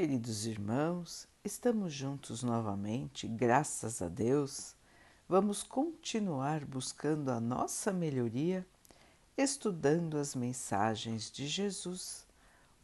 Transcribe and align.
Queridos 0.00 0.46
irmãos, 0.46 1.26
estamos 1.44 1.92
juntos 1.92 2.44
novamente, 2.44 3.26
graças 3.26 4.00
a 4.00 4.08
Deus. 4.08 4.76
Vamos 5.28 5.64
continuar 5.64 6.64
buscando 6.64 7.32
a 7.32 7.40
nossa 7.40 7.92
melhoria, 7.92 8.64
estudando 9.36 10.16
as 10.16 10.36
mensagens 10.36 11.32
de 11.32 11.48
Jesus, 11.48 12.24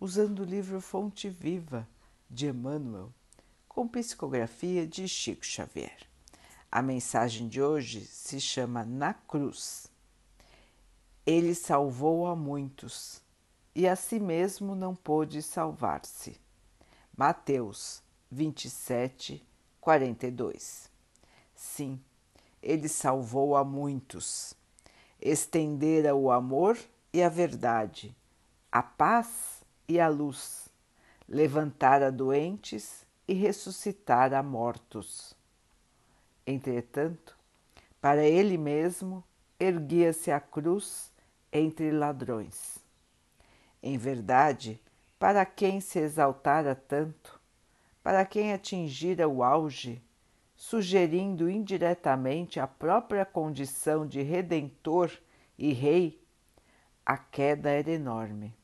usando 0.00 0.40
o 0.40 0.44
livro 0.44 0.80
Fonte 0.80 1.30
Viva 1.30 1.88
de 2.28 2.48
Emmanuel, 2.48 3.12
com 3.68 3.86
psicografia 3.86 4.84
de 4.84 5.06
Chico 5.06 5.46
Xavier. 5.46 6.08
A 6.68 6.82
mensagem 6.82 7.46
de 7.46 7.62
hoje 7.62 8.04
se 8.04 8.40
chama 8.40 8.84
Na 8.84 9.14
Cruz. 9.14 9.86
Ele 11.24 11.54
salvou 11.54 12.26
a 12.26 12.34
muitos 12.34 13.22
e 13.72 13.86
a 13.86 13.94
si 13.94 14.18
mesmo 14.18 14.74
não 14.74 14.96
pôde 14.96 15.40
salvar-se. 15.42 16.42
Mateus 17.16 18.02
27, 18.28 19.40
42. 19.80 20.90
Sim, 21.54 22.00
ele 22.60 22.88
salvou 22.88 23.54
a 23.54 23.62
muitos, 23.62 24.52
estendera 25.20 26.12
o 26.16 26.32
amor 26.32 26.76
e 27.12 27.22
a 27.22 27.28
verdade, 27.28 28.16
a 28.72 28.82
paz 28.82 29.62
e 29.86 30.00
a 30.00 30.08
luz, 30.08 30.68
levantara 31.28 32.10
doentes 32.10 33.06
e 33.28 33.32
ressuscitara 33.32 34.42
mortos. 34.42 35.36
Entretanto, 36.44 37.38
para 38.00 38.24
ele 38.24 38.58
mesmo 38.58 39.22
erguia-se 39.60 40.32
a 40.32 40.40
cruz 40.40 41.12
entre 41.52 41.92
ladrões. 41.92 42.78
Em 43.80 43.96
verdade, 43.96 44.80
para 45.24 45.46
quem 45.46 45.80
se 45.80 45.98
exaltara 45.98 46.74
tanto, 46.74 47.40
para 48.02 48.26
quem 48.26 48.52
atingira 48.52 49.26
o 49.26 49.42
auge, 49.42 50.04
sugerindo 50.54 51.48
indiretamente 51.48 52.60
a 52.60 52.66
própria 52.66 53.24
condição 53.24 54.06
de 54.06 54.20
redentor 54.20 55.10
e 55.56 55.72
rei, 55.72 56.22
a 57.06 57.16
queda 57.16 57.70
era 57.70 57.90
enorme. 57.90 58.54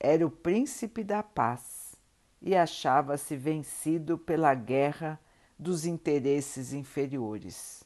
Era 0.00 0.26
o 0.26 0.30
príncipe 0.30 1.04
da 1.04 1.22
paz 1.22 1.94
e 2.40 2.56
achava-se 2.56 3.36
vencido 3.36 4.16
pela 4.16 4.54
guerra 4.54 5.20
dos 5.58 5.84
interesses 5.84 6.72
inferiores. 6.72 7.84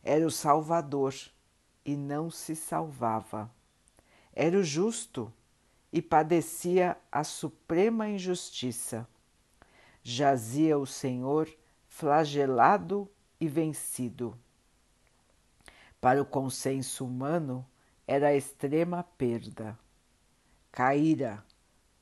Era 0.00 0.24
o 0.24 0.30
Salvador 0.30 1.12
e 1.84 1.96
não 1.96 2.30
se 2.30 2.54
salvava. 2.54 3.50
Era 4.32 4.56
o 4.56 4.62
justo 4.62 5.32
e 5.94 6.02
padecia 6.02 6.96
a 7.12 7.22
suprema 7.22 8.08
injustiça. 8.08 9.06
Jazia 10.02 10.76
o 10.76 10.84
Senhor 10.84 11.48
flagelado 11.86 13.08
e 13.40 13.46
vencido. 13.46 14.36
Para 16.00 16.20
o 16.20 16.26
consenso 16.26 17.06
humano 17.06 17.64
era 18.08 18.34
extrema 18.34 19.04
perda. 19.04 19.78
Caíra, 20.72 21.44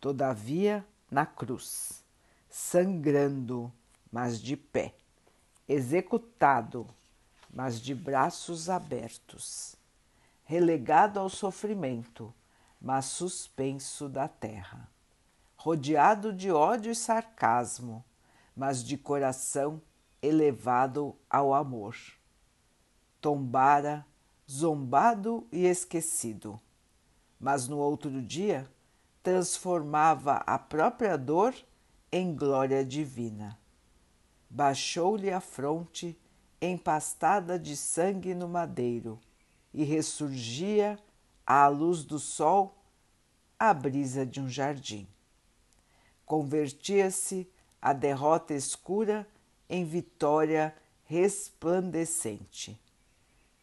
todavia, 0.01 0.83
na 1.11 1.27
cruz, 1.27 2.03
sangrando, 2.49 3.71
mas 4.11 4.41
de 4.41 4.57
pé, 4.57 4.95
executado, 5.69 6.87
mas 7.53 7.79
de 7.79 7.95
braços 7.95 8.71
abertos, 8.71 9.77
relegado 10.47 11.21
ao 11.21 11.29
sofrimento 11.29 12.33
mas 12.83 13.05
suspenso 13.05 14.09
da 14.09 14.27
terra, 14.27 14.91
rodeado 15.55 16.33
de 16.33 16.51
ódio 16.51 16.91
e 16.91 16.97
sarcasmo, 16.97 18.05
mas 18.57 18.83
de 18.83 18.99
coração 18.99 19.81
elevado 20.21 21.15
ao 21.31 21.55
amor. 21.55 21.97
Tombara, 23.21 24.05
zombado 24.51 25.47
e 25.53 25.65
esquecido, 25.65 26.61
mas 27.39 27.69
no 27.69 27.79
outro 27.79 28.21
dia 28.21 28.69
transformava 29.23 30.39
a 30.39 30.59
própria 30.59 31.17
dor 31.17 31.55
em 32.11 32.35
glória 32.35 32.85
divina. 32.85 33.57
Baixou-lhe 34.51 35.31
a 35.31 35.41
fronte 35.41 36.19
empastada 36.61 37.61
de 37.61 37.77
sangue 37.77 38.35
no 38.35 38.49
madeiro 38.49 39.21
e 39.73 39.85
ressurgia 39.85 40.99
à 41.47 41.67
luz 41.69 42.05
do 42.05 42.19
sol, 42.19 42.77
a 43.59 43.73
brisa 43.73 44.27
de 44.27 44.41
um 44.41 44.49
jardim. 44.49 45.07
Convertia-se 46.25 47.49
a 47.81 47.93
derrota 47.93 48.55
escura 48.55 49.27
em 49.69 49.85
vitória 49.85 50.75
resplandecente. 51.05 52.81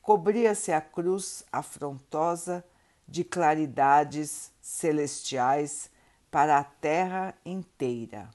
Cobria-se 0.01 0.72
a 0.72 0.81
cruz 0.81 1.44
afrontosa 1.51 2.63
de 3.07 3.23
claridades 3.23 4.51
celestiais 4.61 5.90
para 6.29 6.59
a 6.59 6.63
terra 6.63 7.34
inteira. 7.46 8.29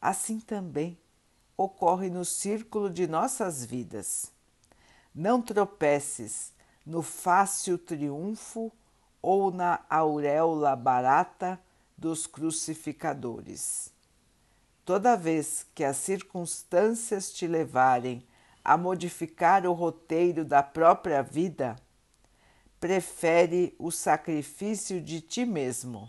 Assim 0.00 0.40
também 0.40 0.98
ocorre 1.56 2.10
no 2.10 2.24
círculo 2.24 2.90
de 2.90 3.06
nossas 3.06 3.64
vidas. 3.64 4.32
Não 5.14 5.40
tropeces 5.40 6.52
no 6.86 7.02
fácil 7.02 7.76
triunfo 7.76 8.72
ou 9.20 9.50
na 9.50 9.84
auréola 9.90 10.76
barata 10.76 11.60
dos 11.98 12.28
crucificadores. 12.28 13.92
Toda 14.84 15.16
vez 15.16 15.66
que 15.74 15.82
as 15.82 15.96
circunstâncias 15.96 17.32
te 17.32 17.48
levarem 17.48 18.24
a 18.64 18.76
modificar 18.76 19.66
o 19.66 19.72
roteiro 19.72 20.44
da 20.44 20.62
própria 20.62 21.22
vida, 21.22 21.74
prefere 22.78 23.74
o 23.78 23.90
sacrifício 23.90 25.00
de 25.00 25.20
ti 25.20 25.44
mesmo, 25.44 26.08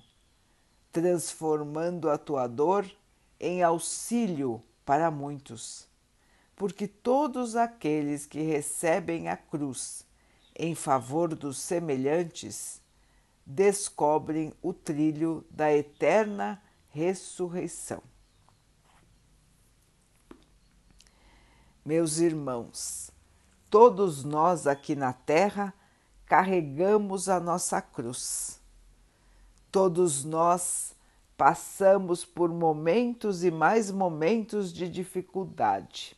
transformando 0.91 2.09
a 2.09 2.19
tua 2.19 2.45
dor 2.45 2.85
em 3.39 3.63
auxílio 3.63 4.61
para 4.85 5.09
muitos, 5.09 5.87
porque 6.55 6.87
todos 6.87 7.55
aqueles 7.55 8.25
que 8.25 8.41
recebem 8.41 9.27
a 9.27 9.37
cruz 9.37 10.06
em 10.57 10.73
favor 10.73 11.35
dos 11.35 11.59
semelhantes, 11.59 12.81
descobrem 13.45 14.51
o 14.61 14.73
trilho 14.73 15.45
da 15.51 15.71
eterna 15.71 16.61
ressurreição. 16.89 18.01
Meus 21.85 22.17
irmãos, 22.17 23.11
todos 23.69 24.23
nós 24.23 24.65
aqui 24.65 24.95
na 24.95 25.13
Terra 25.13 25.73
carregamos 26.25 27.29
a 27.29 27.39
nossa 27.39 27.81
cruz. 27.81 28.59
Todos 29.71 30.25
nós 30.25 30.95
passamos 31.37 32.25
por 32.25 32.49
momentos 32.49 33.43
e 33.43 33.51
mais 33.51 33.91
momentos 33.91 34.73
de 34.73 34.89
dificuldade. 34.89 36.17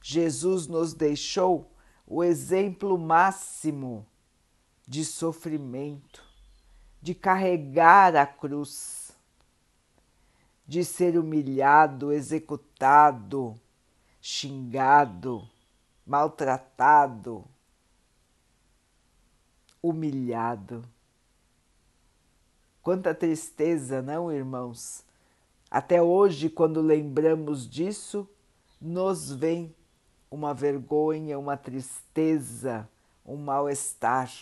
Jesus 0.00 0.66
nos 0.66 0.94
deixou 0.94 1.71
o 2.14 2.22
exemplo 2.22 2.98
máximo 2.98 4.06
de 4.86 5.02
sofrimento, 5.02 6.22
de 7.00 7.14
carregar 7.14 8.14
a 8.14 8.26
cruz, 8.26 9.16
de 10.66 10.84
ser 10.84 11.16
humilhado, 11.16 12.12
executado, 12.12 13.58
xingado, 14.20 15.48
maltratado, 16.06 17.46
humilhado. 19.82 20.84
Quanta 22.82 23.14
tristeza, 23.14 24.02
não, 24.02 24.30
irmãos? 24.30 25.02
Até 25.70 26.02
hoje, 26.02 26.50
quando 26.50 26.82
lembramos 26.82 27.66
disso, 27.66 28.28
nos 28.78 29.32
vem 29.32 29.74
uma 30.32 30.54
vergonha, 30.54 31.38
uma 31.38 31.58
tristeza, 31.58 32.88
um 33.24 33.36
mal-estar. 33.36 34.32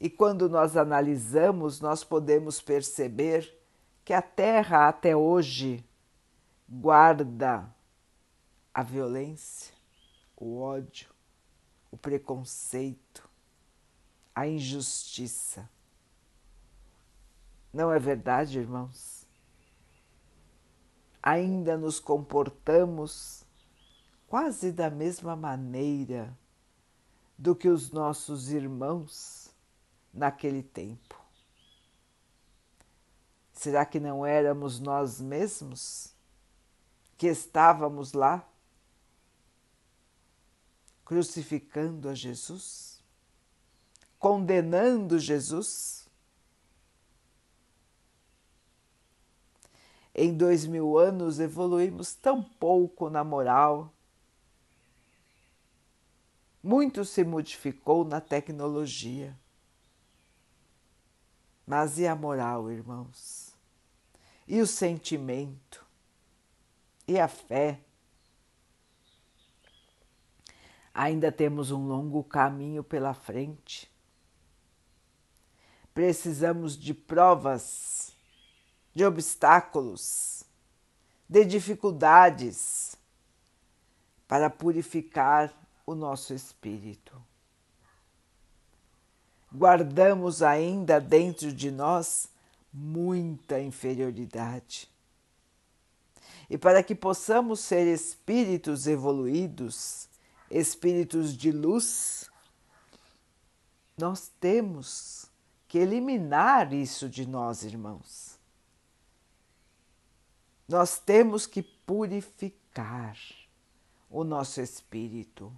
E 0.00 0.10
quando 0.10 0.48
nós 0.48 0.76
analisamos, 0.76 1.80
nós 1.80 2.02
podemos 2.02 2.60
perceber 2.60 3.56
que 4.04 4.12
a 4.12 4.20
Terra 4.20 4.88
até 4.88 5.14
hoje 5.14 5.84
guarda 6.68 7.72
a 8.74 8.82
violência, 8.82 9.72
o 10.36 10.58
ódio, 10.60 11.08
o 11.88 11.96
preconceito, 11.96 13.30
a 14.34 14.44
injustiça. 14.44 15.70
Não 17.72 17.92
é 17.92 17.98
verdade, 18.00 18.58
irmãos? 18.58 19.23
Ainda 21.26 21.78
nos 21.78 21.98
comportamos 21.98 23.46
quase 24.28 24.70
da 24.70 24.90
mesma 24.90 25.34
maneira 25.34 26.36
do 27.38 27.56
que 27.56 27.66
os 27.66 27.90
nossos 27.90 28.52
irmãos 28.52 29.48
naquele 30.12 30.62
tempo. 30.62 31.18
Será 33.54 33.86
que 33.86 33.98
não 33.98 34.26
éramos 34.26 34.78
nós 34.78 35.18
mesmos 35.18 36.14
que 37.16 37.26
estávamos 37.26 38.12
lá 38.12 38.46
crucificando 41.06 42.10
a 42.10 42.14
Jesus? 42.14 43.02
Condenando 44.18 45.18
Jesus? 45.18 46.03
Em 50.14 50.32
dois 50.32 50.64
mil 50.64 50.96
anos 50.96 51.40
evoluímos 51.40 52.14
tão 52.14 52.42
pouco 52.42 53.10
na 53.10 53.24
moral, 53.24 53.92
muito 56.62 57.04
se 57.04 57.24
modificou 57.24 58.04
na 58.04 58.20
tecnologia. 58.20 59.36
Mas 61.66 61.98
e 61.98 62.06
a 62.06 62.14
moral, 62.14 62.70
irmãos? 62.70 63.54
E 64.46 64.60
o 64.60 64.66
sentimento? 64.66 65.84
E 67.08 67.18
a 67.18 67.26
fé? 67.26 67.80
Ainda 70.92 71.32
temos 71.32 71.70
um 71.70 71.86
longo 71.86 72.22
caminho 72.22 72.84
pela 72.84 73.12
frente. 73.12 73.90
Precisamos 75.92 76.78
de 76.78 76.94
provas, 76.94 78.13
de 78.94 79.04
obstáculos, 79.04 80.44
de 81.28 81.44
dificuldades 81.44 82.96
para 84.28 84.48
purificar 84.48 85.52
o 85.84 85.94
nosso 85.94 86.32
espírito. 86.32 87.20
Guardamos 89.52 90.42
ainda 90.42 91.00
dentro 91.00 91.52
de 91.52 91.70
nós 91.70 92.28
muita 92.72 93.60
inferioridade. 93.60 94.90
E 96.50 96.58
para 96.58 96.82
que 96.82 96.94
possamos 96.94 97.60
ser 97.60 97.86
espíritos 97.86 98.86
evoluídos, 98.86 100.08
espíritos 100.50 101.36
de 101.36 101.50
luz, 101.50 102.30
nós 103.96 104.30
temos 104.40 105.26
que 105.68 105.78
eliminar 105.78 106.72
isso 106.72 107.08
de 107.08 107.26
nós, 107.26 107.62
irmãos. 107.62 108.33
Nós 110.68 110.98
temos 110.98 111.46
que 111.46 111.62
purificar 111.62 113.16
o 114.10 114.24
nosso 114.24 114.60
espírito 114.60 115.52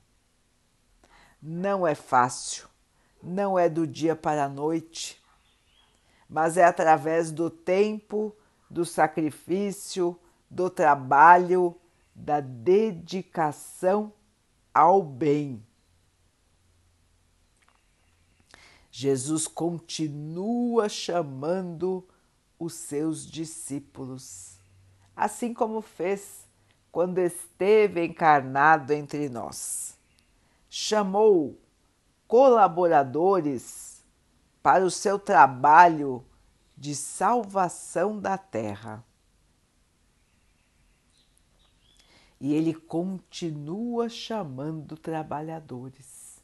não 1.47 1.87
é 1.87 1.94
fácil, 1.94 2.69
não 3.23 3.58
é 3.58 3.69
do 3.69 3.87
dia 3.87 4.17
para 4.17 4.44
a 4.44 4.49
noite, 4.49 5.23
mas 6.29 6.56
é 6.56 6.64
através 6.64 7.31
do 7.31 7.49
tempo, 7.49 8.35
do 8.69 8.85
sacrifício, 8.85 10.19
do 10.50 10.69
trabalho, 10.69 11.76
da 12.14 12.41
dedicação 12.41 14.12
ao 14.75 15.03
bem. 15.03 15.64
Jesus 18.91 19.47
continua 19.47 20.88
chamando 20.88 22.05
os 22.58 22.73
seus 22.75 23.26
discípulos, 23.26 24.58
assim 25.17 25.55
como 25.55 25.81
fez 25.81 26.47
quando 26.93 27.19
esteve 27.19 28.05
encarnado 28.05 28.93
entre 28.93 29.29
nós 29.29 29.97
chamou 30.79 31.59
colaboradores 32.29 34.05
para 34.63 34.85
o 34.85 34.91
seu 34.91 35.19
trabalho 35.19 36.23
de 36.77 36.95
salvação 36.95 38.21
da 38.21 38.37
terra. 38.37 39.03
E 42.39 42.53
ele 42.53 42.75
continua 42.75 44.11
chamando 44.11 44.99
trabalhadores. 44.99 46.43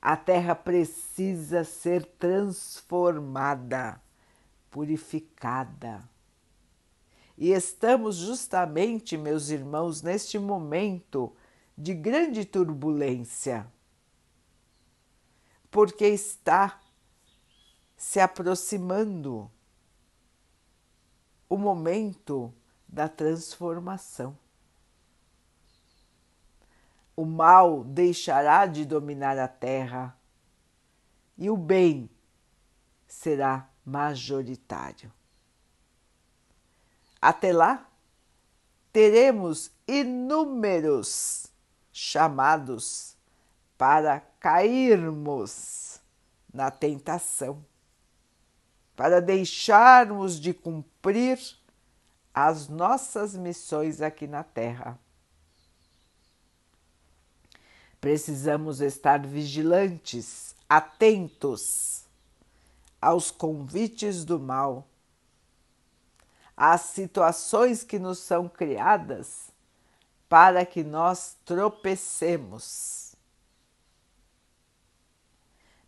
A 0.00 0.14
terra 0.14 0.54
precisa 0.54 1.64
ser 1.64 2.04
transformada, 2.04 4.02
purificada. 4.70 6.06
E 7.42 7.50
estamos 7.50 8.18
justamente, 8.18 9.16
meus 9.16 9.48
irmãos, 9.48 10.00
neste 10.00 10.38
momento 10.38 11.34
de 11.76 11.92
grande 11.92 12.44
turbulência, 12.44 13.66
porque 15.68 16.06
está 16.06 16.80
se 17.96 18.20
aproximando 18.20 19.50
o 21.48 21.58
momento 21.58 22.54
da 22.86 23.08
transformação. 23.08 24.38
O 27.16 27.24
mal 27.24 27.82
deixará 27.82 28.66
de 28.66 28.84
dominar 28.84 29.36
a 29.36 29.48
terra 29.48 30.16
e 31.36 31.50
o 31.50 31.56
bem 31.56 32.08
será 33.08 33.68
majoritário. 33.84 35.12
Até 37.22 37.52
lá, 37.52 37.88
teremos 38.92 39.70
inúmeros 39.86 41.46
chamados 41.92 43.16
para 43.78 44.18
cairmos 44.40 46.00
na 46.52 46.68
tentação, 46.68 47.64
para 48.96 49.20
deixarmos 49.20 50.40
de 50.40 50.52
cumprir 50.52 51.38
as 52.34 52.66
nossas 52.66 53.36
missões 53.36 54.02
aqui 54.02 54.26
na 54.26 54.42
Terra. 54.42 54.98
Precisamos 58.00 58.80
estar 58.80 59.24
vigilantes, 59.24 60.56
atentos 60.68 62.04
aos 63.00 63.30
convites 63.30 64.24
do 64.24 64.40
mal, 64.40 64.88
às 66.64 66.82
situações 66.82 67.82
que 67.82 67.98
nos 67.98 68.20
são 68.20 68.48
criadas 68.48 69.50
para 70.28 70.64
que 70.64 70.84
nós 70.84 71.36
tropecemos. 71.44 73.16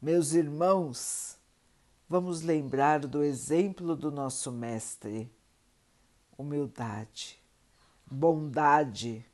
Meus 0.02 0.32
irmãos, 0.32 1.38
vamos 2.08 2.42
lembrar 2.42 3.06
do 3.06 3.22
exemplo 3.22 3.94
do 3.94 4.10
nosso 4.10 4.50
Mestre: 4.50 5.32
humildade, 6.36 7.40
bondade, 8.04 9.24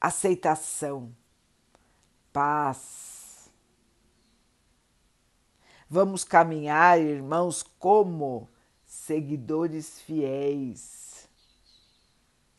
aceitação, 0.00 1.14
paz. 2.32 3.50
Vamos 5.86 6.24
caminhar, 6.24 6.98
irmãos, 6.98 7.62
como 7.78 8.48
seguidores 9.08 10.00
fiéis 10.02 10.98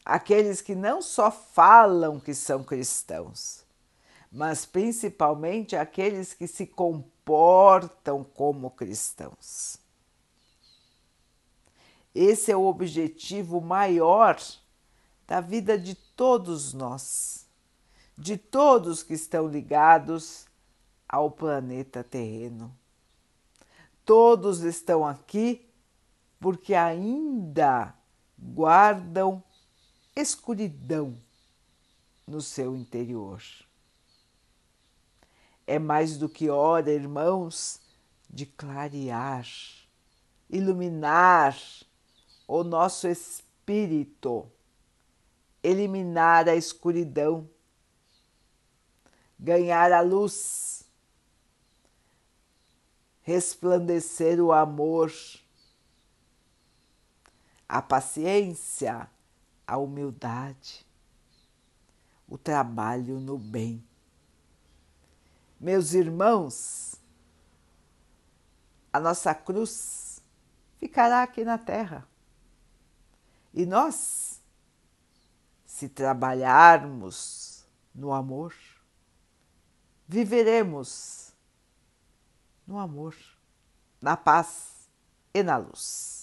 aqueles 0.10 0.60
que 0.60 0.74
não 0.74 1.04
só 1.04 1.30
falam 1.30 2.20
que 2.20 2.34
são 2.34 2.64
cristãos, 2.64 3.64
mas 4.32 4.66
principalmente 4.66 5.76
aqueles 5.76 6.34
que 6.34 6.48
se 6.48 6.66
comportam 6.66 8.24
como 8.24 8.72
cristãos. 8.72 9.78
Esse 12.14 12.52
é 12.52 12.58
o 12.58 12.66
objetivo 12.66 13.62
maior 13.62 14.42
da 15.28 15.40
vida 15.40 15.78
de 15.78 15.94
todos 15.94 16.74
nós, 16.74 17.46
de 18.18 18.36
todos 18.36 19.04
que 19.04 19.14
estão 19.14 19.48
ligados 19.48 20.48
ao 21.08 21.30
planeta 21.30 22.04
terreno. 22.04 22.76
Todos 24.04 24.62
estão 24.62 25.06
aqui 25.06 25.69
porque 26.40 26.74
ainda 26.74 27.94
guardam 28.38 29.44
escuridão 30.16 31.18
no 32.26 32.42
seu 32.42 32.76
interior. 32.76 33.42
É 35.68 35.78
mais 35.78 36.18
do 36.18 36.30
que 36.30 36.50
hora, 36.50 36.92
irmãos, 36.92 37.80
de 38.30 38.46
clarear, 38.46 39.46
iluminar 40.50 41.58
o 42.48 42.64
nosso 42.64 43.08
espírito, 43.08 44.50
eliminar 45.62 46.48
a 46.48 46.56
escuridão, 46.56 47.48
ganhar 49.40 49.92
a 49.92 50.02
luz, 50.02 50.84
resplandecer 53.22 54.42
o 54.42 54.52
amor, 54.52 55.12
a 57.70 57.82
paciência 57.82 59.08
a 59.70 59.78
humildade, 59.78 60.84
o 62.28 62.36
trabalho 62.36 63.20
no 63.20 63.38
bem. 63.38 63.88
Meus 65.60 65.94
irmãos, 65.94 66.96
a 68.92 69.00
nossa 69.00 69.36
cruz 69.36 70.24
ficará 70.80 71.22
aqui 71.22 71.46
na 71.46 71.60
Terra. 71.60 72.08
E 73.54 73.64
nós, 73.64 74.42
se 75.68 75.88
trabalharmos 75.88 77.64
no 77.94 78.12
amor, 78.12 78.56
viveremos 80.08 81.32
no 82.66 82.80
amor, 82.80 83.16
na 84.02 84.18
paz 84.18 84.90
e 85.32 85.44
na 85.44 85.58
luz. 85.58 86.19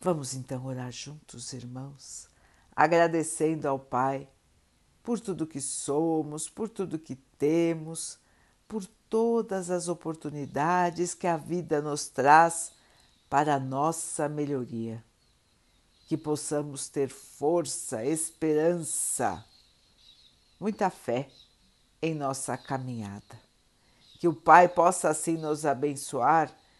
Vamos 0.00 0.32
então 0.32 0.64
orar 0.64 0.92
juntos, 0.92 1.52
irmãos, 1.52 2.28
agradecendo 2.74 3.66
ao 3.66 3.80
Pai 3.80 4.28
por 5.02 5.18
tudo 5.18 5.44
que 5.46 5.60
somos, 5.60 6.48
por 6.48 6.68
tudo 6.68 7.00
que 7.00 7.16
temos, 7.16 8.16
por 8.68 8.86
todas 9.08 9.70
as 9.70 9.88
oportunidades 9.88 11.14
que 11.14 11.26
a 11.26 11.36
vida 11.36 11.82
nos 11.82 12.06
traz 12.06 12.70
para 13.28 13.56
a 13.56 13.58
nossa 13.58 14.28
melhoria. 14.28 15.02
Que 16.06 16.16
possamos 16.16 16.88
ter 16.88 17.08
força, 17.08 18.04
esperança, 18.04 19.44
muita 20.60 20.90
fé 20.90 21.28
em 22.00 22.14
nossa 22.14 22.56
caminhada. 22.56 23.40
Que 24.20 24.28
o 24.28 24.32
Pai 24.32 24.68
possa 24.68 25.08
assim 25.08 25.36
nos 25.36 25.66
abençoar 25.66 26.56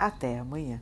Até 0.00 0.38
amanhã. 0.38 0.80